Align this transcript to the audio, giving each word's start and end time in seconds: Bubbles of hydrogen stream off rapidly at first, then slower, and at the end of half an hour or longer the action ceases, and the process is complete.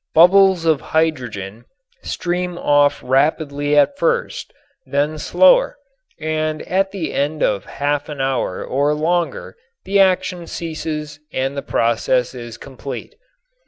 Bubbles 0.15 0.65
of 0.65 0.81
hydrogen 0.81 1.65
stream 2.01 2.57
off 2.57 3.01
rapidly 3.03 3.77
at 3.77 3.99
first, 3.99 4.51
then 4.83 5.19
slower, 5.19 5.77
and 6.19 6.63
at 6.63 6.89
the 6.89 7.13
end 7.13 7.43
of 7.43 7.65
half 7.65 8.09
an 8.09 8.19
hour 8.19 8.65
or 8.65 8.95
longer 8.95 9.55
the 9.85 9.99
action 9.99 10.47
ceases, 10.47 11.19
and 11.31 11.55
the 11.55 11.61
process 11.61 12.33
is 12.33 12.57
complete. 12.57 13.13